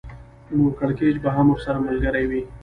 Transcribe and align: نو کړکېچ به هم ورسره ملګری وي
نو 0.55 0.63
کړکېچ 0.79 1.15
به 1.23 1.29
هم 1.35 1.47
ورسره 1.49 1.77
ملګری 1.85 2.25
وي 2.29 2.41